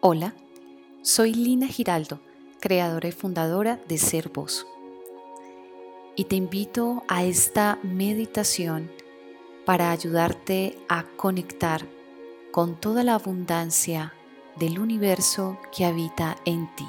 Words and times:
Hola, 0.00 0.32
soy 1.02 1.34
Lina 1.34 1.66
Giraldo, 1.66 2.20
creadora 2.60 3.08
y 3.08 3.12
fundadora 3.12 3.80
de 3.88 3.98
Ser 3.98 4.28
Voz. 4.28 4.64
Y 6.14 6.26
te 6.26 6.36
invito 6.36 7.02
a 7.08 7.24
esta 7.24 7.80
meditación 7.82 8.92
para 9.66 9.90
ayudarte 9.90 10.78
a 10.88 11.02
conectar 11.02 11.84
con 12.52 12.76
toda 12.76 13.02
la 13.02 13.14
abundancia 13.14 14.14
del 14.54 14.78
universo 14.78 15.58
que 15.76 15.84
habita 15.84 16.36
en 16.44 16.72
ti. 16.76 16.86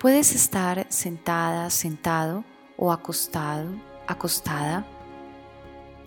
Puedes 0.00 0.34
estar 0.34 0.88
sentada, 0.88 1.70
sentado 1.70 2.42
o 2.76 2.90
acostado, 2.90 3.70
acostada 4.08 4.84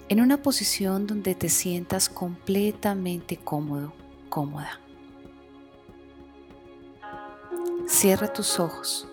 en 0.10 0.22
una 0.22 0.42
posición 0.42 1.06
donde 1.06 1.36
te 1.36 1.50
sientas 1.50 2.08
completamente 2.08 3.36
cómodo, 3.38 3.94
cómoda. 4.30 4.80
Cierra 7.88 8.32
tus 8.32 8.60
ojos. 8.60 9.08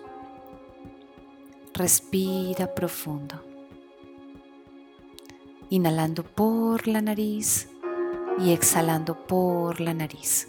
Respira 1.73 2.73
profundo. 2.73 3.43
Inhalando 5.69 6.23
por 6.23 6.87
la 6.87 7.01
nariz 7.01 7.67
y 8.39 8.53
exhalando 8.53 9.27
por 9.27 9.81
la 9.81 9.93
nariz. 9.93 10.47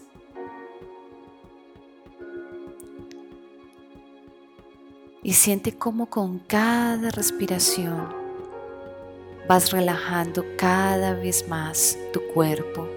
Y 5.24 5.32
siente 5.32 5.76
cómo 5.76 6.06
con 6.06 6.38
cada 6.38 7.10
respiración 7.10 8.25
vas 9.48 9.70
relajando 9.70 10.44
cada 10.56 11.14
vez 11.14 11.48
más 11.48 11.98
tu 12.12 12.20
cuerpo. 12.28 12.88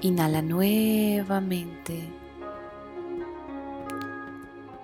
Inhala 0.00 0.42
nuevamente 0.42 2.08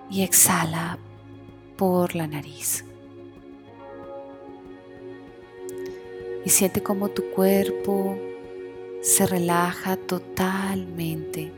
y 0.09 0.23
exhala 0.23 0.97
por 1.77 2.15
la 2.15 2.27
nariz. 2.27 2.85
Y 6.43 6.49
siente 6.49 6.81
como 6.81 7.09
tu 7.09 7.29
cuerpo 7.31 8.17
se 9.01 9.25
relaja 9.25 9.95
totalmente. 9.95 11.51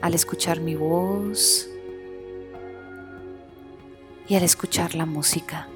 Al 0.00 0.14
escuchar 0.14 0.60
mi 0.60 0.74
voz, 0.74 1.68
y 4.30 4.36
al 4.36 4.44
escuchar 4.44 4.94
la 4.94 5.06
música. 5.06 5.66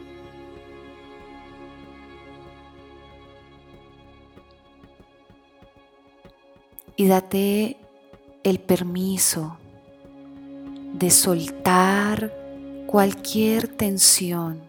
Y 6.94 7.08
date 7.08 7.77
el 8.44 8.60
permiso 8.60 9.58
de 10.92 11.10
soltar 11.10 12.32
cualquier 12.86 13.66
tensión 13.66 14.62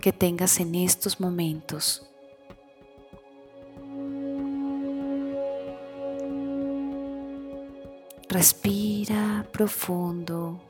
que 0.00 0.14
tengas 0.14 0.58
en 0.58 0.74
estos 0.74 1.20
momentos. 1.20 2.08
Respira 8.30 9.46
profundo. 9.52 10.62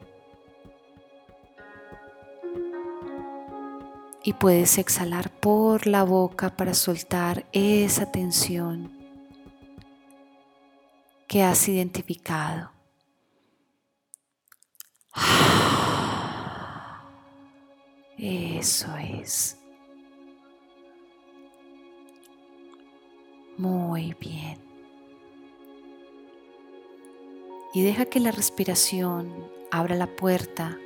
Y 4.26 4.32
puedes 4.32 4.76
exhalar 4.78 5.30
por 5.30 5.86
la 5.86 6.02
boca 6.02 6.56
para 6.56 6.74
soltar 6.74 7.46
esa 7.52 8.10
tensión 8.10 8.90
que 11.28 11.44
has 11.44 11.68
identificado. 11.68 12.72
Eso 18.18 18.88
es. 18.96 19.58
Muy 23.56 24.16
bien. 24.18 24.60
Y 27.74 27.82
deja 27.84 28.06
que 28.06 28.18
la 28.18 28.32
respiración 28.32 29.48
abra 29.70 29.94
la 29.94 30.16
puerta 30.16 30.76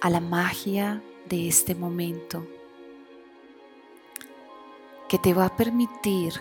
a 0.00 0.10
la 0.10 0.18
magia 0.18 1.00
de 1.28 1.48
este 1.48 1.74
momento 1.74 2.46
que 5.08 5.18
te 5.18 5.34
va 5.34 5.46
a 5.46 5.56
permitir 5.56 6.34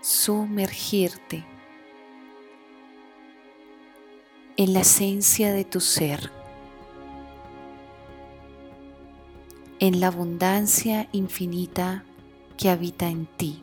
sumergirte 0.00 1.44
en 4.56 4.72
la 4.72 4.80
esencia 4.80 5.52
de 5.52 5.64
tu 5.64 5.80
ser, 5.80 6.30
en 9.78 10.00
la 10.00 10.08
abundancia 10.08 11.08
infinita 11.12 12.04
que 12.56 12.68
habita 12.68 13.08
en 13.08 13.26
ti. 13.26 13.62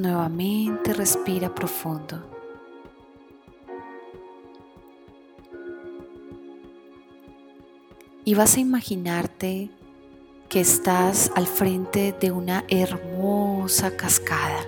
Nuevamente 0.00 0.94
respira 0.94 1.54
profundo. 1.54 2.24
Y 8.24 8.34
vas 8.34 8.56
a 8.56 8.60
imaginarte 8.60 9.68
que 10.48 10.60
estás 10.60 11.30
al 11.36 11.46
frente 11.46 12.14
de 12.18 12.30
una 12.30 12.64
hermosa 12.68 13.94
cascada. 13.94 14.64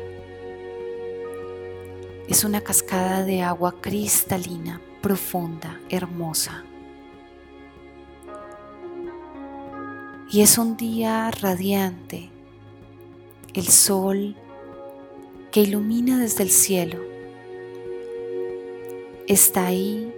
Es 2.29 2.45
una 2.45 2.61
cascada 2.61 3.25
de 3.25 3.41
agua 3.41 3.77
cristalina, 3.81 4.83
profunda, 5.01 5.81
hermosa. 5.89 6.63
Y 10.31 10.43
es 10.43 10.59
un 10.59 10.77
día 10.77 11.31
radiante. 11.31 12.29
El 13.55 13.69
sol 13.69 14.37
que 15.53 15.61
ilumina 15.61 16.19
desde 16.19 16.43
el 16.43 16.51
cielo. 16.51 16.99
Está 19.29 19.67
ahí 19.67 20.11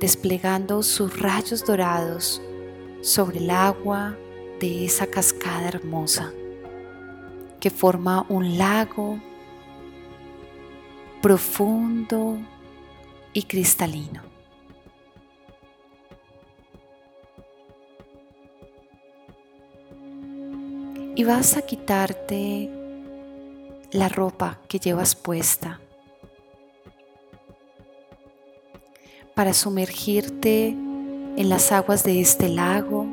desplegando 0.00 0.82
sus 0.82 1.18
rayos 1.20 1.64
dorados 1.64 2.42
sobre 3.00 3.38
el 3.38 3.50
agua 3.50 4.18
de 4.58 4.84
esa 4.84 5.06
cascada 5.06 5.68
hermosa 5.68 6.32
que 7.60 7.70
forma 7.70 8.26
un 8.28 8.58
lago 8.58 9.20
profundo 11.22 12.38
y 13.32 13.44
cristalino. 13.44 14.22
Y 21.14 21.22
vas 21.22 21.56
a 21.56 21.62
quitarte 21.62 22.81
la 23.92 24.08
ropa 24.08 24.58
que 24.68 24.78
llevas 24.78 25.14
puesta 25.14 25.80
para 29.34 29.52
sumergirte 29.52 30.68
en 30.68 31.48
las 31.48 31.72
aguas 31.72 32.02
de 32.04 32.20
este 32.20 32.48
lago, 32.48 33.06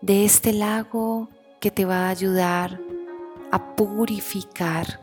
de 0.00 0.24
este 0.24 0.52
lago 0.52 1.28
que 1.60 1.70
te 1.70 1.84
va 1.84 2.06
a 2.06 2.10
ayudar 2.10 2.80
a 3.50 3.76
purificar, 3.76 5.00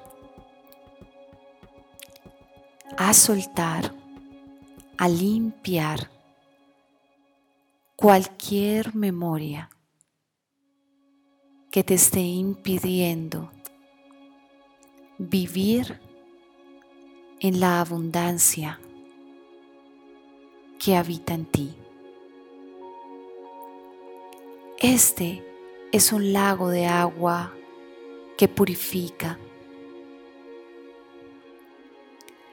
a 2.98 3.14
soltar, 3.14 3.94
a 4.98 5.08
limpiar 5.08 6.10
cualquier 7.96 8.96
memoria 8.96 9.70
que 11.72 11.84
te 11.84 11.94
esté 11.94 12.22
impidiendo 12.22 13.52
vivir 15.20 16.00
en 17.40 17.60
la 17.60 17.80
abundancia 17.80 18.80
que 20.80 20.96
habita 20.96 21.36
en 21.36 21.46
ti. 21.46 21.76
Este 24.80 25.46
es 25.92 26.12
un 26.12 26.34
lago 26.34 26.70
de 26.70 26.88
agua 26.88 27.54
que 28.36 28.48
purifica. 28.48 29.38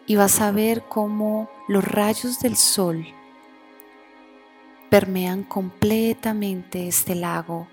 Y 0.06 0.16
vas 0.16 0.42
a 0.42 0.50
ver 0.50 0.82
cómo 0.88 1.48
los 1.68 1.84
rayos 1.84 2.38
del 2.40 2.56
sol 2.56 3.06
permean 4.90 5.42
completamente 5.42 6.86
este 6.86 7.14
lago 7.14 7.68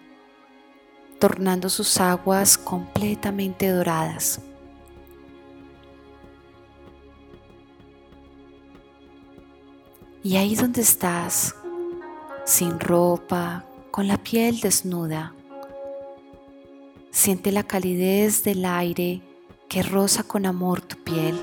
tornando 1.23 1.69
sus 1.69 2.01
aguas 2.01 2.57
completamente 2.57 3.69
doradas. 3.69 4.41
Y 10.21 10.35
ahí 10.35 10.53
donde 10.55 10.81
estás, 10.81 11.55
sin 12.43 12.77
ropa, 12.77 13.63
con 13.89 14.09
la 14.09 14.17
piel 14.17 14.59
desnuda, 14.59 15.33
siente 17.09 17.53
la 17.53 17.63
calidez 17.63 18.43
del 18.43 18.65
aire 18.65 19.21
que 19.69 19.81
roza 19.81 20.23
con 20.23 20.45
amor 20.45 20.81
tu 20.81 20.97
piel. 21.05 21.39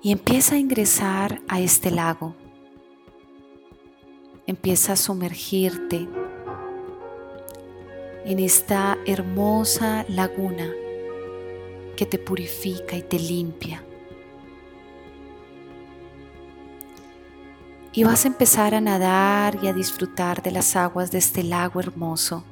Y 0.00 0.12
empieza 0.12 0.54
a 0.54 0.58
ingresar 0.58 1.42
a 1.48 1.58
este 1.60 1.90
lago. 1.90 2.36
Empieza 4.48 4.94
a 4.94 4.96
sumergirte 4.96 6.08
en 8.24 8.40
esta 8.40 8.98
hermosa 9.06 10.04
laguna 10.08 10.68
que 11.96 12.04
te 12.04 12.18
purifica 12.18 12.96
y 12.96 13.02
te 13.02 13.20
limpia. 13.20 13.84
y 17.98 18.04
vas 18.04 18.24
a 18.24 18.28
empezar 18.28 18.76
a 18.76 18.80
nadar 18.80 19.58
y 19.60 19.66
a 19.66 19.72
disfrutar 19.72 20.40
de 20.40 20.52
las 20.52 20.76
aguas 20.76 21.10
de 21.10 21.18
este 21.18 21.42
lago 21.42 21.80
hermoso. 21.80 22.44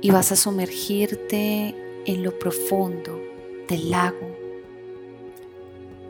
Y 0.00 0.12
vas 0.12 0.30
a 0.30 0.36
sumergirte 0.36 1.74
en 2.06 2.22
lo 2.22 2.38
profundo 2.38 3.20
del 3.68 3.90
lago 3.90 4.36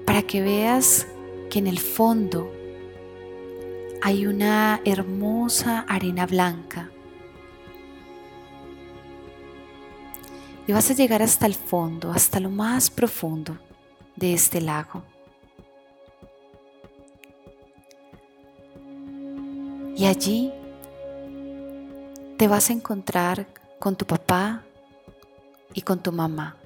para 0.04 0.20
que 0.20 0.42
veas 0.42 1.06
que 1.48 1.60
en 1.60 1.66
el 1.66 1.78
fondo 1.78 2.52
hay 4.02 4.26
una 4.26 4.80
hermosa 4.84 5.84
arena 5.88 6.26
blanca. 6.26 6.90
Y 10.66 10.72
vas 10.72 10.90
a 10.90 10.94
llegar 10.94 11.22
hasta 11.22 11.46
el 11.46 11.54
fondo, 11.54 12.12
hasta 12.12 12.40
lo 12.40 12.50
más 12.50 12.90
profundo 12.90 13.58
de 14.16 14.34
este 14.34 14.60
lago. 14.60 15.02
Y 19.96 20.04
allí 20.04 20.52
te 22.36 22.46
vas 22.46 22.70
a 22.70 22.72
encontrar 22.72 23.46
con 23.78 23.96
tu 23.96 24.06
papá 24.06 24.62
y 25.74 25.80
con 25.80 26.00
tu 26.00 26.12
mamá. 26.12 26.56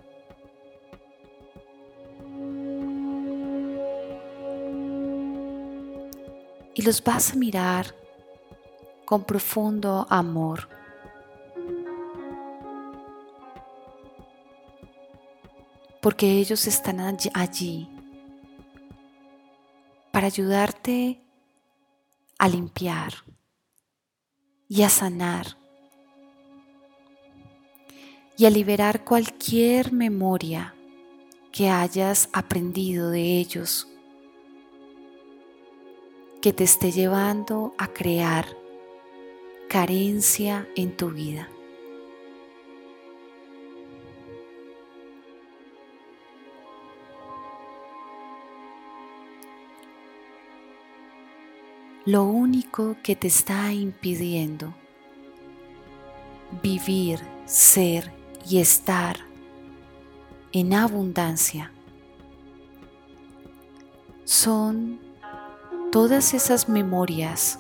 Y 6.75 6.83
los 6.83 7.03
vas 7.05 7.33
a 7.33 7.37
mirar 7.37 7.95
con 9.05 9.25
profundo 9.25 10.07
amor. 10.09 10.69
Porque 16.01 16.39
ellos 16.39 16.67
están 16.67 16.99
allí 17.35 17.89
para 20.11 20.27
ayudarte 20.27 21.21
a 22.39 22.49
limpiar 22.49 23.13
y 24.69 24.83
a 24.83 24.89
sanar 24.89 25.59
y 28.37 28.47
a 28.47 28.51
liberar 28.51 29.05
cualquier 29.05 29.93
memoria 29.93 30.75
que 31.53 31.69
hayas 31.69 32.29
aprendido 32.33 33.11
de 33.11 33.39
ellos 33.39 33.87
que 36.43 36.53
te 36.53 36.65
esté 36.65 36.91
llevando 36.91 37.75
a 37.79 37.89
crear 37.89 38.47
carencia 39.69 40.69
en 40.77 40.95
tu 40.97 41.11
vida. 41.11 41.49
lo 52.05 52.25
único 52.25 52.97
que 53.03 53.15
te 53.15 53.29
está 53.29 53.73
impidiendo 53.73 54.75
vivir, 56.63 57.21
ser 57.47 58.13
y 58.49 58.59
estar 58.59 59.17
en 60.53 60.75
abundancia 60.75 61.71
son 64.25 65.01
todas 65.93 66.33
esas 66.33 66.71
memorias 66.71 67.59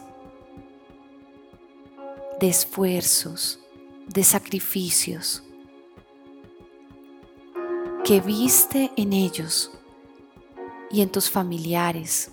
de 2.40 2.48
esfuerzos, 2.48 3.60
de 4.08 4.24
sacrificios 4.24 5.42
que 8.04 8.22
viste 8.22 8.90
en 8.96 9.12
ellos 9.12 9.70
y 10.90 11.02
en 11.02 11.10
tus 11.10 11.28
familiares 11.28 12.30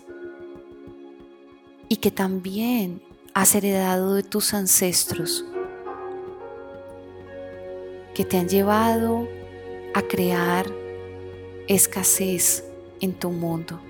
y 1.89 1.97
que 1.97 2.11
también 2.11 3.03
has 3.33 3.53
heredado 3.53 4.13
de 4.13 4.23
tus 4.23 4.53
ancestros, 4.53 5.43
que 8.15 8.23
te 8.23 8.37
han 8.37 8.47
llevado 8.47 9.27
a 9.93 10.01
crear 10.01 10.65
escasez 11.67 12.63
en 13.01 13.13
tu 13.13 13.31
mundo. 13.31 13.88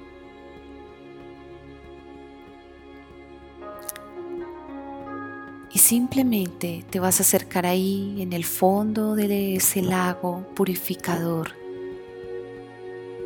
Y 5.80 5.82
simplemente 5.82 6.84
te 6.90 7.00
vas 7.00 7.22
a 7.22 7.24
acercar 7.24 7.66
ahí 7.66 8.22
en 8.22 8.34
el 8.34 8.44
fondo 8.44 9.16
de 9.16 9.56
ese 9.56 9.82
lago 9.82 10.46
purificador, 10.54 11.52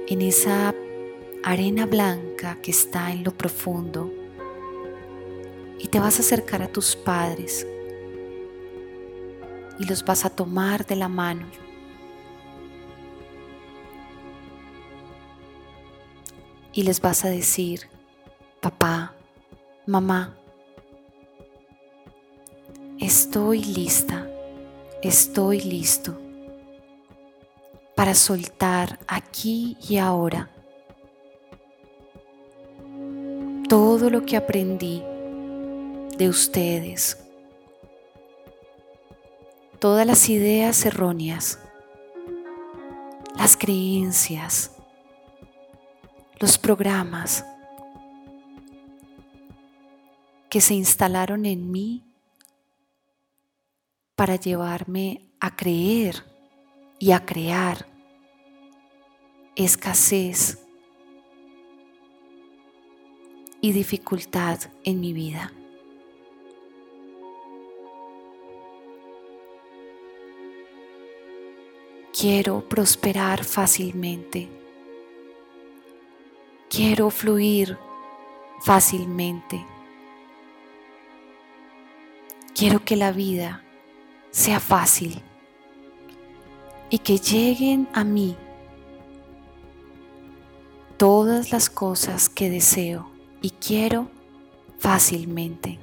en 0.07 0.21
esa 0.21 0.75
arena 1.43 1.87
blanca 1.87 2.59
que 2.61 2.69
está 2.69 3.11
en 3.11 3.23
lo 3.23 3.35
profundo 3.35 4.13
y 5.79 5.87
te 5.87 5.99
vas 5.99 6.19
a 6.19 6.21
acercar 6.21 6.61
a 6.61 6.67
tus 6.67 6.95
padres 6.95 7.65
y 9.79 9.85
los 9.85 10.05
vas 10.05 10.23
a 10.23 10.29
tomar 10.29 10.85
de 10.85 10.95
la 10.95 11.07
mano. 11.07 11.47
Y 16.71 16.83
les 16.83 17.01
vas 17.01 17.25
a 17.25 17.29
decir, 17.29 17.89
papá, 18.61 19.15
mamá, 19.87 20.37
estoy 23.03 23.61
lista, 23.61 24.29
estoy 25.01 25.59
listo 25.59 26.17
para 27.97 28.15
soltar 28.15 28.97
aquí 29.07 29.75
y 29.89 29.97
ahora 29.97 30.49
todo 33.67 34.09
lo 34.09 34.25
que 34.25 34.37
aprendí 34.37 35.03
de 36.17 36.29
ustedes. 36.29 37.17
Todas 39.79 40.07
las 40.07 40.29
ideas 40.29 40.85
erróneas, 40.85 41.59
las 43.35 43.57
creencias, 43.57 44.71
los 46.39 46.57
programas 46.57 47.43
que 50.49 50.61
se 50.61 50.73
instalaron 50.73 51.45
en 51.45 51.69
mí 51.69 52.01
para 54.15 54.35
llevarme 54.35 55.21
a 55.39 55.55
creer 55.55 56.23
y 56.99 57.11
a 57.11 57.25
crear 57.25 57.87
escasez 59.55 60.65
y 63.61 63.71
dificultad 63.71 64.59
en 64.83 64.99
mi 64.99 65.13
vida. 65.13 65.51
Quiero 72.17 72.67
prosperar 72.69 73.43
fácilmente. 73.43 74.47
Quiero 76.69 77.09
fluir 77.09 77.77
fácilmente. 78.61 79.65
Quiero 82.53 82.85
que 82.85 82.95
la 82.95 83.11
vida 83.11 83.62
sea 84.33 84.59
fácil 84.59 85.21
y 86.89 86.97
que 86.97 87.17
lleguen 87.17 87.87
a 87.93 88.03
mí 88.03 88.35
todas 90.97 91.53
las 91.53 91.69
cosas 91.69 92.27
que 92.27 92.49
deseo 92.49 93.09
y 93.41 93.51
quiero 93.51 94.09
fácilmente. 94.79 95.79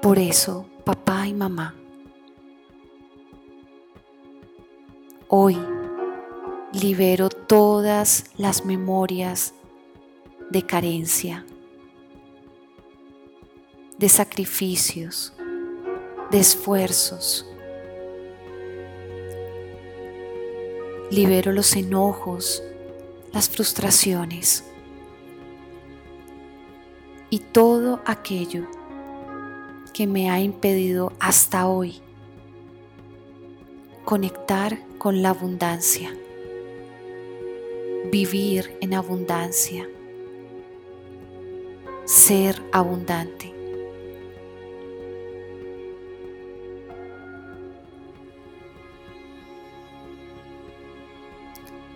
Por 0.00 0.20
eso, 0.20 0.66
papá 0.84 1.26
y 1.26 1.34
mamá, 1.34 1.74
Hoy 5.34 5.58
libero 6.74 7.30
todas 7.30 8.26
las 8.36 8.66
memorias 8.66 9.54
de 10.50 10.66
carencia, 10.66 11.46
de 14.02 14.08
sacrificios, 14.08 15.32
de 16.32 16.40
esfuerzos. 16.40 17.46
Libero 21.08 21.52
los 21.52 21.76
enojos, 21.76 22.64
las 23.32 23.48
frustraciones 23.48 24.64
y 27.30 27.38
todo 27.38 28.00
aquello 28.04 28.66
que 29.92 30.08
me 30.08 30.30
ha 30.30 30.40
impedido 30.40 31.12
hasta 31.20 31.68
hoy 31.68 32.00
conectar 34.04 34.80
con 34.98 35.22
la 35.22 35.28
abundancia, 35.28 36.12
vivir 38.10 38.76
en 38.80 38.94
abundancia, 38.94 39.88
ser 42.04 42.60
abundante. 42.72 43.61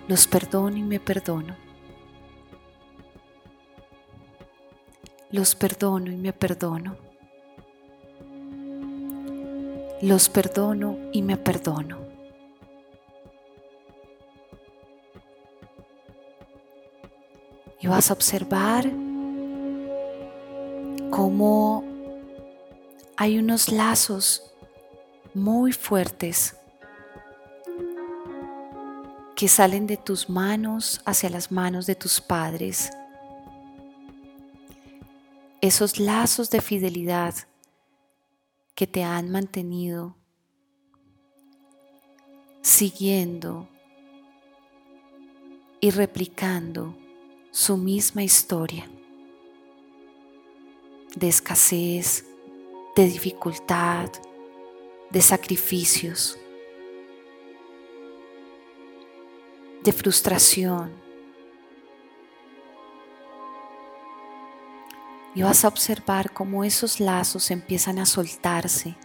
Los 0.09 0.29
perdono 0.29 0.77
y 0.77 0.83
me 0.83 1.01
perdono. 1.01 1.57
Los 5.33 5.57
perdono 5.57 6.13
y 6.13 6.17
me 6.17 6.33
perdono. 6.33 6.97
Los 10.01 10.29
perdono 10.29 10.97
y 11.13 11.23
me 11.23 11.37
perdono. 11.37 11.99
Y 17.81 17.89
vas 17.89 18.11
a 18.11 18.15
observar 18.15 18.85
cómo 21.11 21.83
hay 23.17 23.39
unos 23.41 23.73
lazos 23.73 24.53
muy 25.35 25.73
fuertes 25.73 26.57
que 29.37 29.49
salen 29.49 29.87
de 29.87 29.99
tus 29.99 30.31
manos 30.31 31.03
hacia 31.05 31.29
las 31.29 31.53
manos 31.53 31.87
de 31.87 31.95
tus 31.95 32.23
padres. 32.23 32.91
Esos 35.61 35.99
lazos 35.99 36.49
de 36.49 36.63
fidelidad 36.63 37.35
que 38.75 38.87
te 38.87 39.05
han 39.05 39.31
mantenido 39.31 40.17
siguiendo 42.63 43.69
y 45.81 45.91
replicando 45.91 46.97
su 47.51 47.77
misma 47.77 48.25
historia 48.25 48.91
de 51.15 51.29
escasez, 51.29 52.25
de 52.97 53.07
dificultad, 53.07 54.11
de 55.11 55.21
sacrificios, 55.21 56.39
de 59.87 59.93
frustración. 59.93 60.91
Y 65.33 65.43
vas 65.43 65.65
a 65.65 65.69
observar 65.69 66.33
cómo 66.33 66.65
esos 66.65 66.99
lazos 66.99 67.51
empiezan 67.53 68.01
a 68.01 68.07
soltarse 68.07 68.97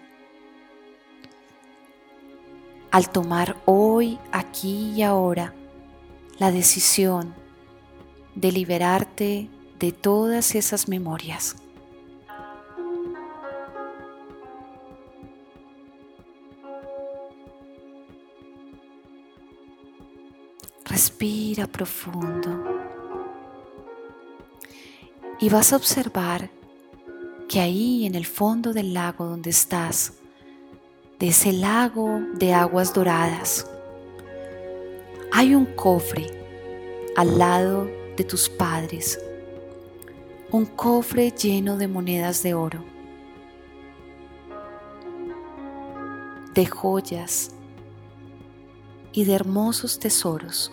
al 2.89 3.09
tomar 3.09 3.61
hoy, 3.65 4.19
aquí 4.31 4.91
y 4.95 5.03
ahora 5.03 5.53
la 6.39 6.51
decisión 6.51 7.33
de 8.33 8.51
liberarte 8.51 9.49
de 9.79 9.91
todas 9.91 10.55
esas 10.55 10.87
memorias. 10.87 11.60
Respira 20.91 21.67
profundo 21.67 22.49
y 25.39 25.47
vas 25.47 25.71
a 25.71 25.77
observar 25.77 26.49
que 27.47 27.61
ahí 27.61 28.05
en 28.05 28.13
el 28.13 28.25
fondo 28.25 28.73
del 28.73 28.93
lago 28.93 29.23
donde 29.23 29.51
estás, 29.51 30.15
de 31.17 31.29
ese 31.29 31.53
lago 31.53 32.19
de 32.33 32.53
aguas 32.53 32.93
doradas, 32.93 33.71
hay 35.31 35.55
un 35.55 35.63
cofre 35.63 36.27
al 37.15 37.39
lado 37.39 37.89
de 38.17 38.25
tus 38.25 38.49
padres, 38.49 39.17
un 40.51 40.65
cofre 40.65 41.31
lleno 41.31 41.77
de 41.77 41.87
monedas 41.87 42.43
de 42.43 42.53
oro, 42.53 42.83
de 46.53 46.65
joyas 46.65 47.51
y 49.13 49.23
de 49.23 49.35
hermosos 49.35 49.97
tesoros. 49.97 50.69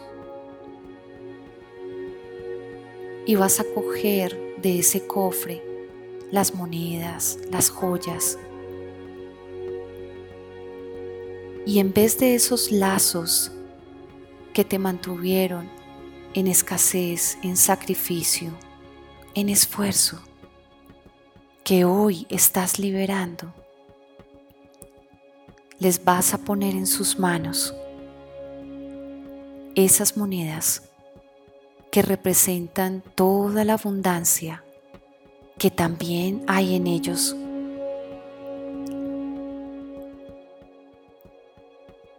Y 3.28 3.34
vas 3.34 3.60
a 3.60 3.64
coger 3.74 4.56
de 4.62 4.78
ese 4.78 5.06
cofre 5.06 5.62
las 6.30 6.54
monedas, 6.54 7.38
las 7.50 7.68
joyas. 7.68 8.38
Y 11.66 11.78
en 11.78 11.92
vez 11.92 12.18
de 12.18 12.34
esos 12.34 12.72
lazos 12.72 13.52
que 14.54 14.64
te 14.64 14.78
mantuvieron 14.78 15.68
en 16.32 16.46
escasez, 16.46 17.36
en 17.42 17.58
sacrificio, 17.58 18.50
en 19.34 19.50
esfuerzo, 19.50 20.18
que 21.64 21.84
hoy 21.84 22.26
estás 22.30 22.78
liberando, 22.78 23.52
les 25.78 26.02
vas 26.02 26.32
a 26.32 26.38
poner 26.38 26.74
en 26.74 26.86
sus 26.86 27.18
manos 27.18 27.74
esas 29.74 30.16
monedas 30.16 30.82
que 31.90 32.02
representan 32.02 33.02
toda 33.14 33.64
la 33.64 33.74
abundancia 33.74 34.64
que 35.58 35.70
también 35.70 36.44
hay 36.46 36.74
en 36.76 36.86
ellos. 36.86 37.36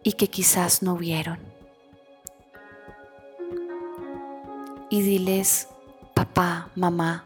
y 0.02 0.12
que 0.12 0.28
quizás 0.28 0.82
no 0.82 0.96
vieron. 0.96 1.38
Y 4.88 5.02
diles, 5.02 5.68
papá, 6.14 6.70
mamá, 6.74 7.24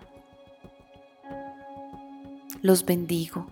los 2.60 2.84
bendigo 2.84 3.46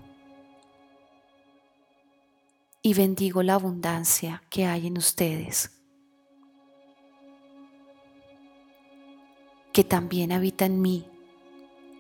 y 2.83 2.95
bendigo 2.95 3.43
la 3.43 3.55
abundancia 3.55 4.43
que 4.51 4.67
hay 4.67 4.87
en 4.87 4.99
ustedes. 4.99 5.82
Que 9.73 9.85
también 9.85 10.33
habita 10.33 10.67
en 10.67 10.83
mí 10.83 11.07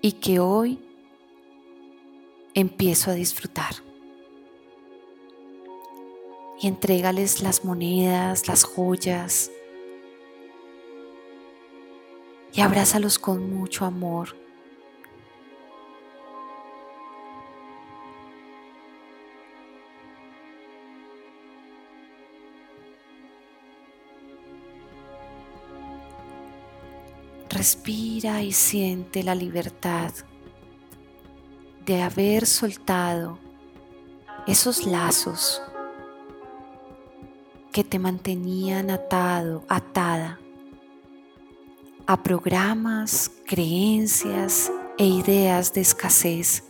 y 0.00 0.12
que 0.12 0.40
hoy 0.40 0.78
empiezo 2.54 3.10
a 3.10 3.14
disfrutar. 3.14 3.74
Y 6.60 6.68
entrégales 6.68 7.42
las 7.42 7.64
monedas, 7.64 8.46
las 8.46 8.64
joyas, 8.64 9.50
y 12.54 12.60
abrázalos 12.60 13.18
con 13.18 13.50
mucho 13.50 13.84
amor 13.84 14.41
Respira 27.62 28.42
y 28.42 28.50
siente 28.50 29.22
la 29.22 29.36
libertad 29.36 30.12
de 31.86 32.02
haber 32.02 32.44
soltado 32.44 33.38
esos 34.48 34.84
lazos 34.84 35.62
que 37.70 37.84
te 37.84 38.00
mantenían 38.00 38.90
atado, 38.90 39.64
atada 39.68 40.40
a 42.08 42.20
programas, 42.20 43.30
creencias 43.46 44.72
e 44.98 45.06
ideas 45.06 45.72
de 45.72 45.82
escasez 45.82 46.64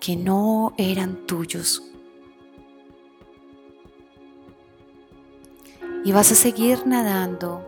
que 0.00 0.16
no 0.16 0.74
eran 0.76 1.14
tuyos. 1.28 1.84
Y 6.04 6.10
vas 6.10 6.32
a 6.32 6.34
seguir 6.34 6.84
nadando 6.88 7.67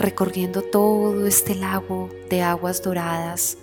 recorriendo 0.00 0.62
todo 0.62 1.26
este 1.26 1.54
lago 1.54 2.08
de 2.30 2.42
aguas 2.42 2.82
doradas 2.82 3.58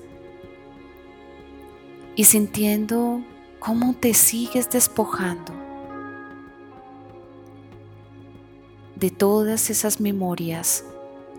y 2.15 2.25
sintiendo 2.25 3.21
cómo 3.59 3.95
te 3.95 4.13
sigues 4.13 4.69
despojando 4.69 5.53
de 8.95 9.09
todas 9.09 9.69
esas 9.69 9.99
memorias 9.99 10.83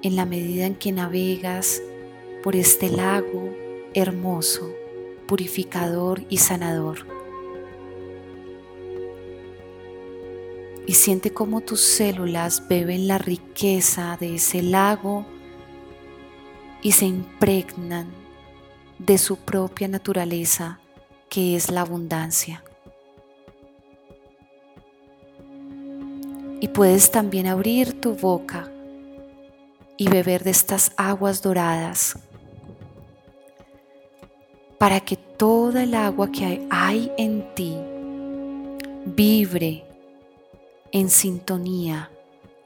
en 0.02 0.17
la 0.17 0.25
medida 0.25 0.67
en 0.67 0.75
que 0.75 0.93
navegas 0.93 1.81
por 2.43 2.57
este 2.57 2.90
lago 2.90 3.55
hermoso, 3.95 4.71
purificador 5.26 6.23
y 6.28 6.38
sanador. 6.38 7.17
Y 10.88 10.95
siente 10.95 11.35
cómo 11.35 11.61
tus 11.61 11.83
células 11.83 12.66
beben 12.66 13.09
la 13.09 13.18
riqueza 13.18 14.16
de 14.18 14.37
ese 14.37 14.62
lago 14.62 15.26
y 16.80 16.92
se 16.92 17.04
impregnan 17.04 18.09
de 18.99 19.18
su 19.18 19.37
propia 19.37 19.87
naturaleza, 19.87 20.80
que 21.28 21.57
es 21.57 21.71
la 21.71 21.83
abundancia. 21.83 22.64
Y 26.59 26.68
puedes 26.68 27.11
también 27.11 27.49
abrir 27.49 28.00
tu 28.00 28.14
boca 28.14 28.73
y 29.99 30.09
beber 30.09 30.42
de 30.42 30.52
estas 30.52 30.92
aguas 30.97 31.42
doradas 31.42 32.18
para 34.78 35.00
que 35.00 35.16
toda 35.16 35.83
el 35.83 35.92
agua 35.92 36.33
que 36.33 36.66
hay 36.71 37.12
en 37.18 37.54
ti 37.54 37.76
vibre 39.04 39.85
en 40.92 41.11
sintonía 41.11 42.11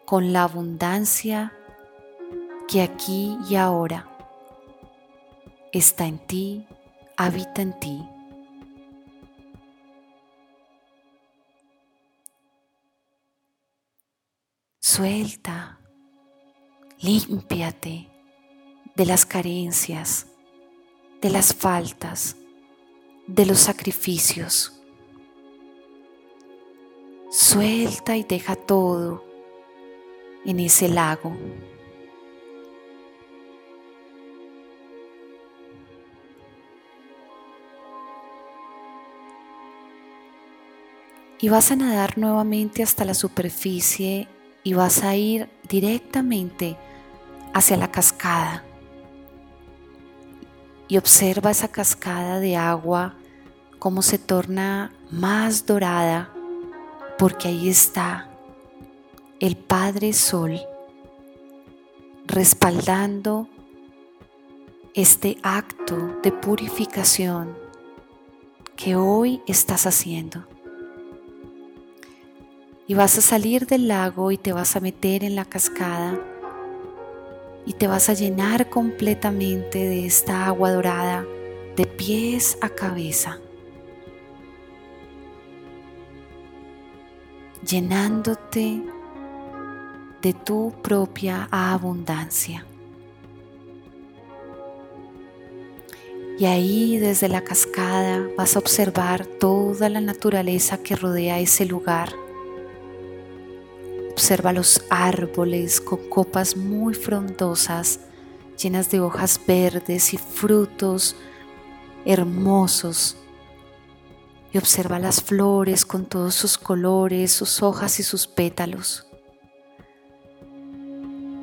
con 0.05 0.33
la 0.33 0.45
abundancia 0.45 1.53
que 2.69 2.83
aquí 2.83 3.37
y 3.49 3.57
ahora 3.57 4.09
está 5.73 6.07
en 6.07 6.19
ti, 6.19 6.67
habita 7.17 7.63
en 7.63 7.79
ti. 7.81 8.09
Suelta, 14.79 15.79
límpiate 17.01 18.09
de 18.95 19.07
las 19.07 19.25
carencias, 19.25 20.27
de 21.23 21.31
las 21.31 21.55
faltas, 21.55 22.37
de 23.27 23.47
los 23.47 23.61
sacrificios. 23.61 24.82
Suelta 27.33 28.15
y 28.15 28.25
deja 28.25 28.57
todo 28.57 29.25
en 30.45 30.61
ese 30.61 30.87
lago. 30.91 31.35
Y 41.41 41.49
vas 41.49 41.71
a 41.71 41.77
nadar 41.77 42.19
nuevamente 42.19 42.83
hasta 42.83 43.07
la 43.07 43.15
superficie 43.15 44.29
y 44.63 44.75
vas 44.75 45.03
a 45.03 45.17
ir 45.17 45.49
directamente 45.67 46.77
hacia 47.55 47.79
la 47.79 47.91
cascada. 47.91 48.63
Y 50.87 50.99
observa 50.99 51.51
esa 51.51 51.69
cascada 51.69 52.41
de 52.41 52.59
agua 52.59 53.17
cómo 53.79 54.03
se 54.03 54.19
torna 54.19 54.93
más 55.11 55.65
dorada 55.65 56.32
porque 57.19 57.49
ahí 57.49 57.69
está 57.69 58.29
el 59.41 59.57
Padre 59.57 60.13
Sol 60.13 60.61
respaldando 62.27 63.49
este 64.95 65.39
acto 65.43 66.21
de 66.23 66.33
purificación 66.33 67.57
que 68.77 68.97
hoy 68.97 69.43
estás 69.47 69.87
haciendo. 69.87 70.45
Y 72.87 72.95
vas 72.95 73.17
a 73.19 73.21
salir 73.21 73.67
del 73.67 73.89
lago 73.89 74.33
y 74.33 74.39
te 74.39 74.53
vas 74.53 74.77
a 74.77 74.81
meter 74.81 75.25
en 75.25 75.37
la 75.37 75.45
cascada 75.45 76.19
y 77.65 77.75
te 77.75 77.87
vas 77.87 78.09
a 78.09 78.15
llenar 78.15 78.71
completamente 78.71 79.79
de 79.79 80.07
esta 80.07 80.47
agua 80.47 80.73
dorada 80.73 81.25
de 81.77 81.87
pies 81.87 82.59
a 82.61 82.69
cabeza, 82.69 83.41
llenándote 87.67 88.83
de 90.21 90.33
tu 90.33 90.73
propia 90.83 91.49
abundancia. 91.51 92.65
Y 96.39 96.47
ahí 96.47 96.99
desde 96.99 97.29
la 97.29 97.43
cascada 97.43 98.27
vas 98.37 98.57
a 98.57 98.59
observar 98.59 99.27
toda 99.27 99.89
la 99.89 100.01
naturaleza 100.01 100.79
que 100.79 100.97
rodea 100.97 101.39
ese 101.39 101.67
lugar 101.67 102.13
Observa 104.13 104.53
los 104.53 104.85
árboles 104.91 105.81
con 105.81 106.07
copas 106.11 106.55
muy 106.55 106.93
frondosas, 106.93 107.99
llenas 108.63 108.91
de 108.91 109.01
hojas 109.01 109.41
verdes 109.47 110.13
y 110.13 110.19
frutos 110.19 111.17
hermosos. 112.05 113.17
Y 114.53 114.59
observa 114.59 114.99
las 114.99 115.23
flores 115.23 115.87
con 115.87 116.05
todos 116.07 116.35
sus 116.35 116.59
colores, 116.59 117.33
sus 117.33 117.63
hojas 117.63 117.99
y 118.01 118.03
sus 118.03 118.27
pétalos. 118.27 119.07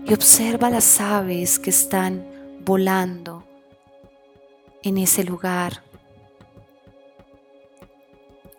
Y 0.06 0.14
observa 0.14 0.70
las 0.70 1.02
aves 1.02 1.60
que 1.60 1.72
están 1.72 2.26
volando 2.66 3.44
en 4.84 4.98
ese 4.98 5.24
lugar. 5.24 5.84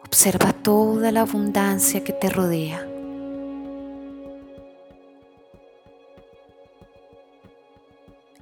Observa 0.04 0.52
toda 0.52 1.12
la 1.12 1.20
abundancia 1.20 2.02
que 2.02 2.12
te 2.12 2.28
rodea. 2.28 2.90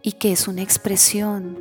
y 0.08 0.12
que 0.12 0.32
es 0.32 0.48
una 0.48 0.62
expresión 0.62 1.58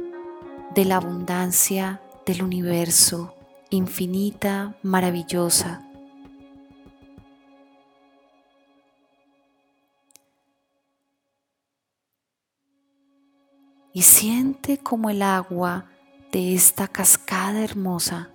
de 0.74 0.86
la 0.86 0.96
abundancia 0.98 2.02
del 2.26 2.44
universo 2.44 3.34
infinita, 3.70 4.78
maravillosa. 4.84 5.84
Y 13.94 14.04
siente 14.04 14.78
como 14.78 15.10
el 15.10 15.22
agua 15.22 15.86
de 16.32 16.54
esta 16.54 16.88
cascada 16.88 17.64
hermosa 17.64 18.30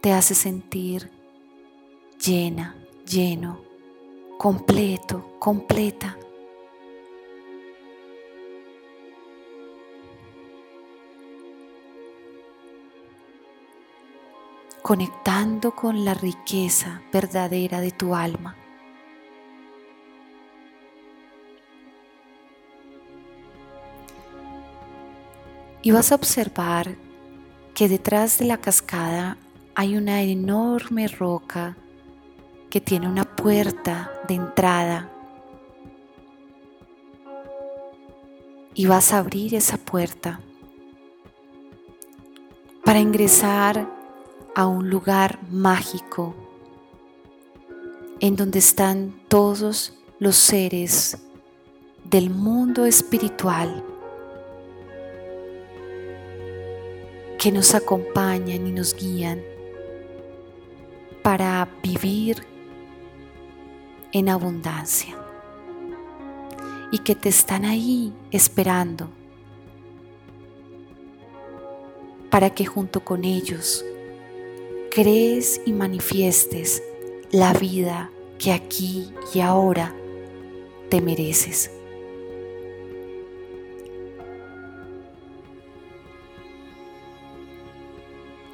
te 0.00 0.12
hace 0.12 0.34
sentir 0.34 1.10
llena, 2.24 2.76
lleno, 3.06 3.60
completo, 4.38 5.36
completa. 5.38 6.16
Conectando 14.88 15.72
con 15.72 16.02
la 16.02 16.14
riqueza 16.14 17.02
verdadera 17.12 17.82
de 17.82 17.90
tu 17.90 18.14
alma. 18.14 18.56
Y 25.82 25.90
vas 25.90 26.10
a 26.10 26.14
observar 26.14 26.96
que 27.74 27.86
detrás 27.90 28.38
de 28.38 28.46
la 28.46 28.56
cascada 28.56 29.36
hay 29.74 29.94
una 29.94 30.22
enorme 30.22 31.06
roca 31.06 31.76
que 32.70 32.80
tiene 32.80 33.08
una 33.08 33.24
puerta 33.24 34.10
de 34.26 34.36
entrada. 34.36 35.12
Y 38.72 38.86
vas 38.86 39.12
a 39.12 39.18
abrir 39.18 39.54
esa 39.54 39.76
puerta 39.76 40.40
para 42.86 43.00
ingresar 43.00 43.97
a 44.54 44.66
un 44.66 44.90
lugar 44.90 45.38
mágico 45.50 46.34
en 48.20 48.36
donde 48.36 48.58
están 48.58 49.14
todos 49.28 49.94
los 50.18 50.36
seres 50.36 51.18
del 52.04 52.30
mundo 52.30 52.84
espiritual 52.84 53.84
que 57.38 57.52
nos 57.52 57.74
acompañan 57.74 58.66
y 58.66 58.72
nos 58.72 58.94
guían 58.94 59.40
para 61.22 61.68
vivir 61.82 62.44
en 64.12 64.28
abundancia 64.28 65.16
y 66.90 66.98
que 66.98 67.14
te 67.14 67.28
están 67.28 67.64
ahí 67.64 68.12
esperando 68.30 69.10
para 72.30 72.50
que 72.50 72.66
junto 72.66 73.04
con 73.04 73.24
ellos 73.24 73.84
crees 75.00 75.60
y 75.64 75.72
manifiestes 75.72 76.82
la 77.30 77.52
vida 77.52 78.10
que 78.36 78.50
aquí 78.50 79.14
y 79.32 79.38
ahora 79.38 79.94
te 80.90 81.00
mereces. 81.00 81.70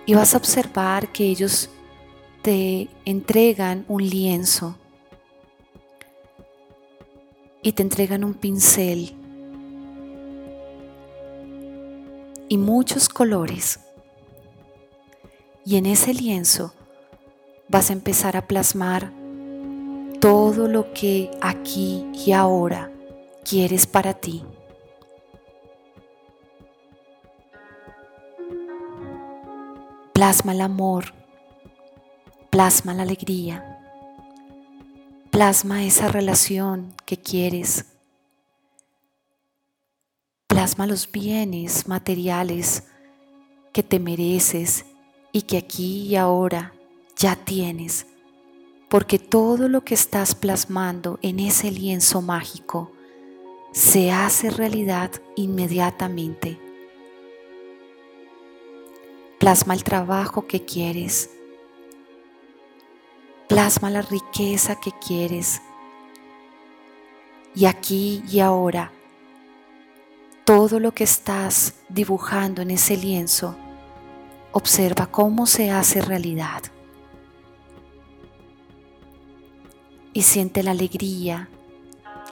Y 0.04 0.12
vas 0.12 0.34
a 0.34 0.36
observar 0.36 1.10
que 1.12 1.24
ellos 1.24 1.70
te 2.42 2.88
entregan 3.06 3.86
un 3.88 4.06
lienzo 4.06 4.76
y 7.62 7.72
te 7.72 7.82
entregan 7.82 8.22
un 8.22 8.34
pincel 8.34 9.16
y 12.50 12.58
muchos 12.58 13.08
colores. 13.08 13.80
Y 15.64 15.76
en 15.76 15.86
ese 15.86 16.14
lienzo 16.14 16.74
vas 17.68 17.90
a 17.90 17.92
empezar 17.92 18.36
a 18.36 18.46
plasmar 18.46 19.12
todo 20.20 20.68
lo 20.68 20.92
que 20.92 21.30
aquí 21.40 22.06
y 22.14 22.32
ahora 22.32 22.90
quieres 23.44 23.86
para 23.86 24.14
ti. 24.14 24.44
Plasma 30.12 30.52
el 30.52 30.60
amor, 30.60 31.12
plasma 32.50 32.94
la 32.94 33.02
alegría, 33.02 33.74
Plasma 35.34 35.82
esa 35.82 36.06
relación 36.06 36.94
que 37.06 37.16
quieres. 37.16 37.86
Plasma 40.46 40.86
los 40.86 41.10
bienes 41.10 41.88
materiales 41.88 42.84
que 43.72 43.82
te 43.82 43.98
mereces 43.98 44.84
y 45.34 45.42
que 45.42 45.58
aquí 45.58 46.06
y 46.06 46.16
ahora 46.16 46.72
ya 47.16 47.34
tienes. 47.34 48.06
Porque 48.88 49.18
todo 49.18 49.68
lo 49.68 49.82
que 49.82 49.94
estás 49.94 50.36
plasmando 50.36 51.18
en 51.22 51.40
ese 51.40 51.72
lienzo 51.72 52.22
mágico 52.22 52.92
se 53.72 54.12
hace 54.12 54.48
realidad 54.48 55.10
inmediatamente. 55.34 56.60
Plasma 59.40 59.74
el 59.74 59.82
trabajo 59.82 60.46
que 60.46 60.64
quieres, 60.64 61.28
Plasma 63.48 63.90
la 63.90 64.02
riqueza 64.02 64.80
que 64.80 64.90
quieres. 65.06 65.60
Y 67.54 67.66
aquí 67.66 68.22
y 68.28 68.40
ahora, 68.40 68.90
todo 70.44 70.80
lo 70.80 70.92
que 70.92 71.04
estás 71.04 71.74
dibujando 71.88 72.62
en 72.62 72.70
ese 72.70 72.96
lienzo, 72.96 73.56
observa 74.54 75.06
cómo 75.06 75.46
se 75.46 75.70
hace 75.70 76.00
realidad. 76.00 76.62
Y 80.12 80.22
siente 80.22 80.62
la 80.62 80.70
alegría, 80.70 81.48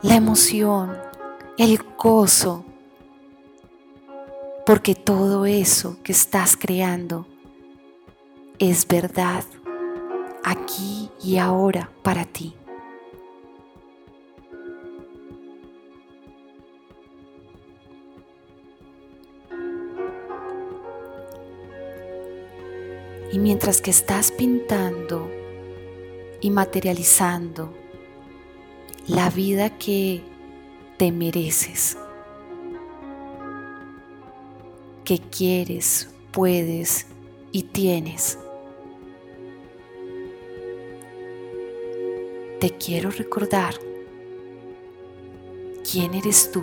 la 0.02 0.14
emoción, 0.14 0.96
el 1.58 1.80
gozo, 1.98 2.64
porque 4.64 4.94
todo 4.94 5.46
eso 5.46 5.98
que 6.04 6.12
estás 6.12 6.56
creando 6.56 7.26
es 8.61 8.87
verdad 8.87 9.42
aquí 10.44 11.11
y 11.20 11.38
ahora 11.38 11.90
para 12.04 12.24
ti. 12.24 12.54
Y 23.33 23.38
mientras 23.38 23.81
que 23.81 23.90
estás 23.90 24.31
pintando 24.31 25.31
y 26.42 26.51
materializando 26.51 27.73
la 29.07 29.31
vida 29.31 29.79
que 29.79 30.23
te 30.99 31.11
mereces, 31.11 31.97
que 35.03 35.18
quieres, 35.18 36.11
puedes 36.31 37.07
y 37.53 37.62
tienes, 37.62 38.38
te 42.61 42.71
quiero 42.71 43.11
recordar 43.11 43.75
quién 45.90 46.12
eres 46.12 46.53
tú, 46.53 46.62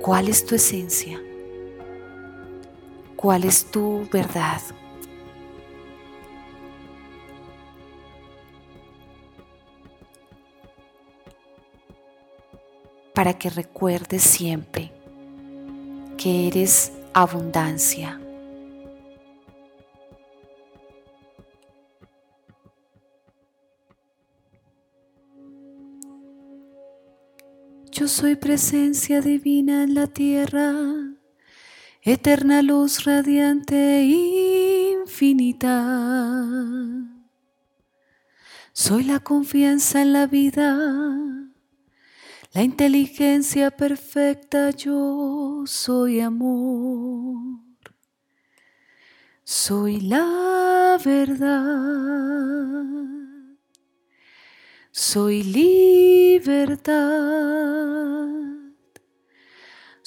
cuál 0.00 0.28
es 0.28 0.44
tu 0.44 0.56
esencia, 0.56 1.22
cuál 3.20 3.44
es 3.44 3.70
tu 3.70 4.08
verdad. 4.10 4.62
Para 13.14 13.34
que 13.34 13.50
recuerdes 13.50 14.22
siempre 14.22 14.90
que 16.16 16.48
eres 16.48 16.92
abundancia 17.12 18.18
Yo 27.92 28.08
soy 28.08 28.36
presencia 28.36 29.20
divina 29.20 29.82
en 29.82 29.94
la 29.94 30.06
tierra, 30.06 30.72
eterna 32.02 32.62
luz 32.62 33.04
radiante 33.04 34.00
e 34.00 34.96
infinita. 35.00 35.76
Soy 38.72 39.04
la 39.04 39.20
confianza 39.20 40.00
en 40.02 40.12
la 40.12 40.26
vida, 40.26 40.76
la 42.52 42.62
inteligencia 42.62 43.70
perfecta, 43.70 44.70
yo 44.70 45.64
soy 45.66 46.20
amor. 46.20 47.60
Soy 49.44 50.00
la 50.00 50.98
verdad 51.04 52.50
soy 54.92 55.42
libertad, 55.42 56.90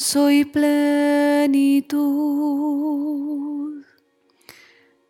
soy 0.03 0.43
plenitud. 0.43 2.03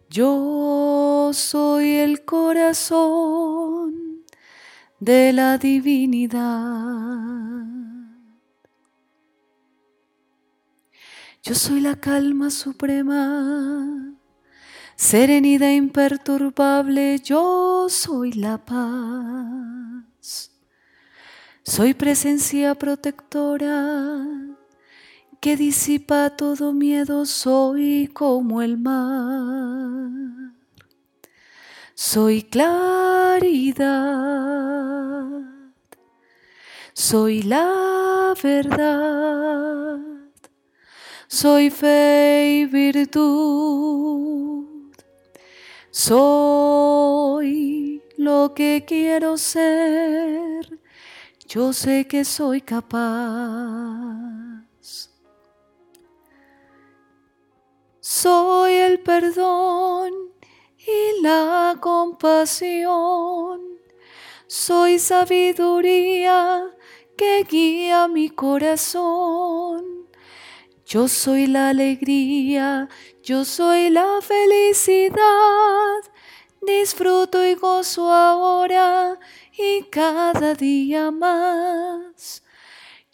Yo 0.08 1.32
soy 1.34 1.96
el 1.96 2.24
corazón 2.24 4.24
de 5.00 5.34
la 5.34 5.58
divinidad. 5.58 6.44
Yo 11.42 11.56
soy 11.56 11.82
la 11.82 12.00
calma 12.00 12.52
suprema 12.52 14.14
serenidad 14.96 15.72
imperturbable, 15.72 17.20
yo 17.20 17.88
soy 17.90 18.34
la 18.34 18.64
paz. 18.64 20.52
Soy 21.64 21.96
presencia 21.96 22.76
protectora 22.76 24.53
que 25.44 25.58
disipa 25.58 26.30
todo 26.38 26.72
miedo, 26.72 27.26
soy 27.26 28.10
como 28.14 28.62
el 28.62 28.78
mar. 28.78 30.54
Soy 31.94 32.44
claridad, 32.44 33.84
soy 36.94 37.42
la 37.42 38.34
verdad, 38.42 40.00
soy 41.28 41.70
fe 41.70 42.62
y 42.62 42.66
virtud 42.66 44.34
soy 45.94 48.02
lo 48.18 48.54
que 48.56 48.84
quiero 48.88 49.38
ser, 49.38 50.80
yo 51.48 51.72
sé 51.72 52.08
que 52.08 52.26
soy 52.26 52.62
capaz. 52.62 54.33
Soy 58.24 58.72
el 58.76 59.02
perdón 59.02 60.14
y 60.78 61.22
la 61.22 61.76
compasión, 61.82 63.60
soy 64.48 64.98
sabiduría 64.98 66.64
que 67.18 67.44
guía 67.44 68.08
mi 68.08 68.30
corazón. 68.30 70.08
Yo 70.86 71.10
soy 71.10 71.48
la 71.48 71.68
alegría, 71.68 72.88
yo 73.22 73.44
soy 73.44 73.90
la 73.90 74.22
felicidad, 74.22 76.00
disfruto 76.62 77.46
y 77.46 77.56
gozo 77.56 78.10
ahora 78.10 79.20
y 79.52 79.84
cada 79.90 80.56
día 80.56 81.12
más. 81.12 82.42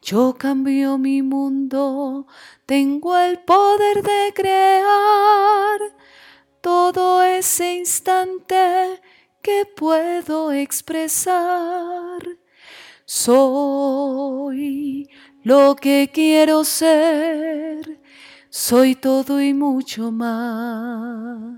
Yo 0.04 0.36
cambio 0.38 1.00
mi 1.00 1.24
mundo, 1.24 2.28
tengo 2.70 3.18
el 3.18 3.40
poder 3.40 4.04
de 4.04 4.32
crear 4.36 5.80
todo 6.62 7.24
ese 7.24 7.78
instante 7.78 9.02
que 9.42 9.66
puedo 9.66 10.52
expresar. 10.52 12.22
Soy 13.06 13.90
lo 15.42 15.76
que 15.76 16.12
quiero 16.14 16.64
ser 16.64 18.00
soy 18.50 18.96
todo 18.96 19.42
y 19.42 19.54
mucho 19.54 20.12
más. 20.12 21.56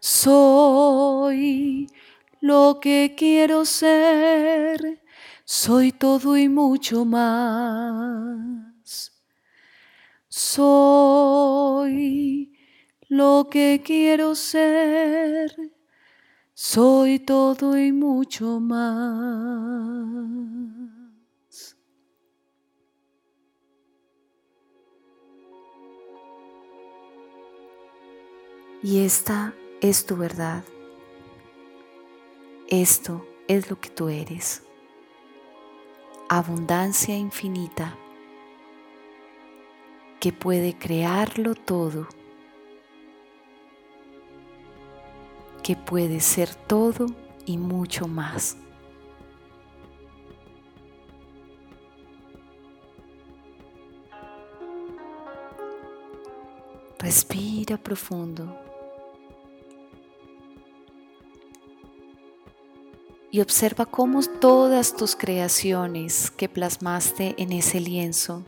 Soy 0.00 1.86
lo 2.40 2.78
que 2.80 3.14
quiero 3.16 3.64
ser, 3.64 5.02
soy 5.44 5.92
todo 5.92 6.36
y 6.36 6.48
mucho 6.48 7.04
más. 7.04 8.63
Soy 10.36 10.58
lo 13.08 13.46
que 13.48 13.82
quiero 13.84 14.34
ser, 14.34 15.54
soy 16.54 17.20
todo 17.20 17.78
y 17.78 17.92
mucho 17.92 18.58
más. 18.58 18.82
Y 28.82 29.04
esta 29.04 29.54
es 29.80 30.04
tu 30.04 30.16
verdad. 30.16 30.64
Esto 32.66 33.24
es 33.46 33.70
lo 33.70 33.80
que 33.80 33.90
tú 33.90 34.08
eres. 34.08 34.64
Abundancia 36.28 37.16
infinita 37.16 37.96
que 40.24 40.32
puede 40.32 40.72
crearlo 40.72 41.54
todo, 41.54 42.08
que 45.62 45.76
puede 45.76 46.18
ser 46.20 46.54
todo 46.54 47.04
y 47.44 47.58
mucho 47.58 48.08
más. 48.08 48.56
Respira 56.98 57.76
profundo. 57.76 58.60
y 63.30 63.40
observa 63.40 63.84
cómo 63.84 64.22
todas 64.22 64.94
tus 64.94 65.16
creaciones 65.16 66.30
que 66.30 66.48
plasmaste 66.48 67.34
en 67.36 67.50
ese 67.50 67.80
lienzo 67.80 68.44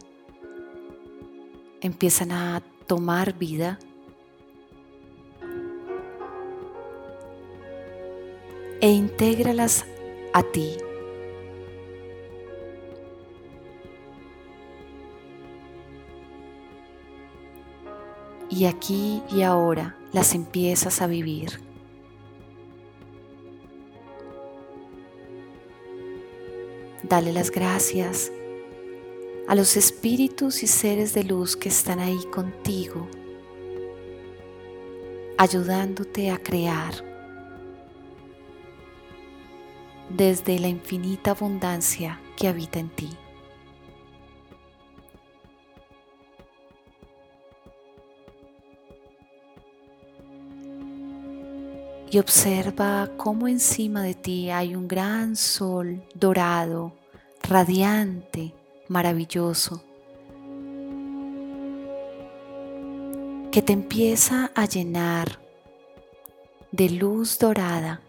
empiezan 1.86 2.32
a 2.32 2.62
tomar 2.86 3.32
vida 3.38 3.78
e 8.80 8.90
intégralas 8.90 9.86
a 10.32 10.42
ti. 10.42 10.76
Y 18.48 18.64
aquí 18.66 19.22
y 19.30 19.42
ahora 19.42 19.96
las 20.12 20.34
empiezas 20.34 21.02
a 21.02 21.06
vivir. 21.06 21.60
Dale 27.02 27.32
las 27.32 27.50
gracias 27.50 28.32
a 29.48 29.54
los 29.54 29.76
espíritus 29.76 30.62
y 30.62 30.66
seres 30.66 31.14
de 31.14 31.24
luz 31.24 31.56
que 31.56 31.68
están 31.68 32.00
ahí 32.00 32.18
contigo, 32.32 33.08
ayudándote 35.38 36.30
a 36.30 36.38
crear 36.38 36.94
desde 40.10 40.58
la 40.58 40.68
infinita 40.68 41.32
abundancia 41.32 42.20
que 42.36 42.48
habita 42.48 42.78
en 42.78 42.90
ti. 42.90 43.10
y 52.08 52.18
observa 52.18 53.10
cómo 53.16 53.48
encima 53.48 54.02
de 54.02 54.14
ti 54.14 54.48
hay 54.48 54.74
un 54.74 54.88
gran 54.88 55.36
sol 55.36 56.02
dorado, 56.14 56.94
radiante, 57.42 58.54
maravilloso, 58.88 59.82
que 63.50 63.62
te 63.62 63.72
empieza 63.72 64.50
a 64.54 64.66
llenar 64.66 65.38
de 66.72 66.90
luz 66.90 67.38
dorada. 67.38 68.02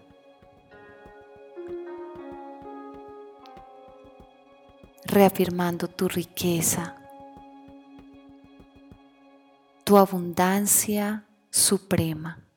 reafirmando 5.10 5.88
tu 5.88 6.10
riqueza, 6.10 6.98
tu 9.86 9.98
abundancia 9.98 11.24
suprema. 11.50 12.48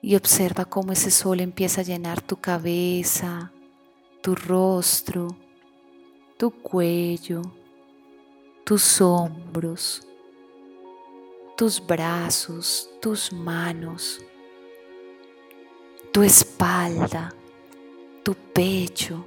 y 0.00 0.16
observa 0.16 0.64
cómo 0.64 0.92
ese 0.92 1.10
sol 1.10 1.40
empieza 1.40 1.80
a 1.80 1.84
llenar 1.84 2.20
tu 2.20 2.36
cabeza, 2.36 3.52
tu 4.28 4.34
rostro, 4.34 5.34
tu 6.36 6.50
cuello, 6.50 7.40
tus 8.62 9.00
hombros, 9.00 10.06
tus 11.56 11.80
brazos, 11.80 12.90
tus 13.00 13.32
manos, 13.32 14.20
tu 16.12 16.22
espalda, 16.22 17.34
tu 18.22 18.34
pecho. 18.34 19.24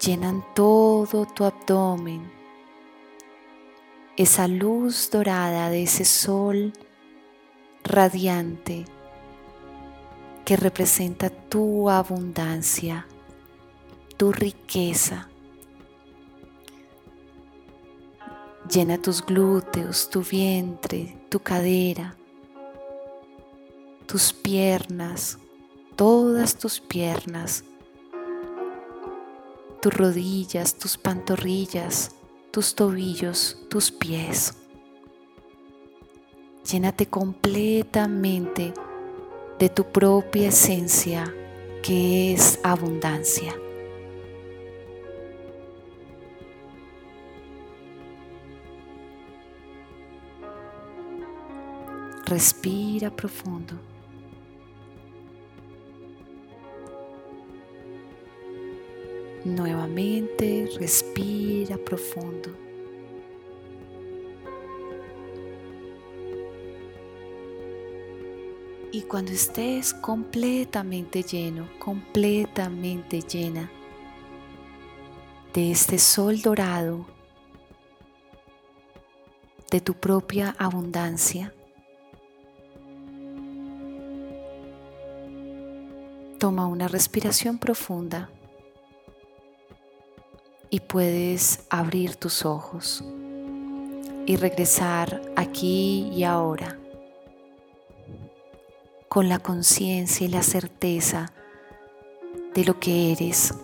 Llenan 0.00 0.42
todo 0.54 1.26
tu 1.26 1.44
abdomen. 1.44 2.32
Esa 4.16 4.48
luz 4.48 5.10
dorada 5.10 5.68
de 5.68 5.82
ese 5.82 6.06
sol 6.06 6.72
radiante 7.82 8.86
que 10.44 10.56
representa 10.56 11.30
tu 11.30 11.88
abundancia, 11.88 13.06
tu 14.16 14.30
riqueza. 14.30 15.28
Llena 18.70 19.00
tus 19.00 19.24
glúteos, 19.24 20.08
tu 20.10 20.22
vientre, 20.22 21.18
tu 21.30 21.38
cadera, 21.40 22.16
tus 24.06 24.32
piernas, 24.32 25.38
todas 25.96 26.56
tus 26.56 26.80
piernas, 26.80 27.64
tus 29.80 29.92
rodillas, 29.94 30.74
tus 30.76 30.96
pantorrillas, 30.96 32.14
tus 32.50 32.74
tobillos, 32.74 33.58
tus 33.68 33.90
pies. 33.90 34.54
Llénate 36.70 37.06
completamente 37.06 38.72
de 39.58 39.68
tu 39.68 39.84
propia 39.84 40.48
esencia 40.48 41.32
que 41.82 42.32
es 42.32 42.58
abundancia. 42.62 43.54
Respira 52.26 53.10
profundo. 53.10 53.78
Nuevamente 59.44 60.68
respira 60.78 61.76
profundo. 61.76 62.63
Y 68.94 69.02
cuando 69.02 69.32
estés 69.32 69.92
completamente 69.92 71.24
lleno, 71.24 71.68
completamente 71.80 73.22
llena 73.22 73.68
de 75.52 75.72
este 75.72 75.98
sol 75.98 76.40
dorado, 76.40 77.04
de 79.72 79.80
tu 79.80 79.94
propia 79.94 80.54
abundancia, 80.60 81.52
toma 86.38 86.68
una 86.68 86.86
respiración 86.86 87.58
profunda 87.58 88.30
y 90.70 90.78
puedes 90.78 91.66
abrir 91.68 92.14
tus 92.14 92.44
ojos 92.44 93.02
y 94.24 94.36
regresar 94.36 95.20
aquí 95.34 96.12
y 96.14 96.22
ahora 96.22 96.78
con 99.14 99.28
la 99.28 99.38
conciencia 99.38 100.26
y 100.26 100.28
la 100.28 100.42
certeza 100.42 101.32
de 102.52 102.64
lo 102.64 102.80
que 102.80 103.12
eres, 103.12 103.54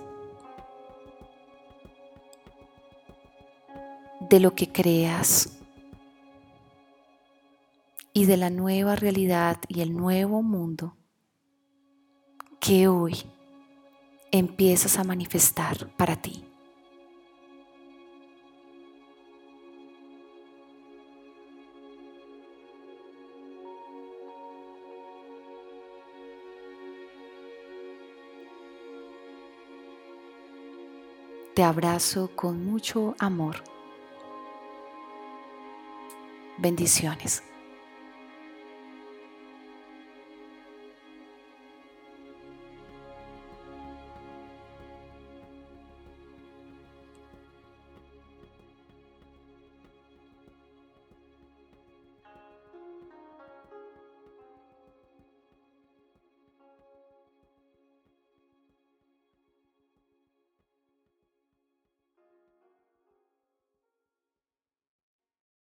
de 4.29 4.39
lo 4.39 4.55
que 4.55 4.71
creas 4.71 5.59
y 8.13 8.27
de 8.27 8.37
la 8.37 8.49
nueva 8.49 8.95
realidad 8.95 9.59
y 9.67 9.81
el 9.81 9.93
nuevo 9.93 10.41
mundo 10.41 10.97
que 12.61 12.87
hoy 12.87 13.17
empiezas 14.31 15.01
a 15.01 15.03
manifestar 15.03 15.91
para 15.97 16.15
ti. 16.15 16.50
Te 31.61 31.65
abrazo 31.65 32.31
con 32.35 32.65
mucho 32.65 33.15
amor. 33.19 33.57
Bendiciones. 36.57 37.43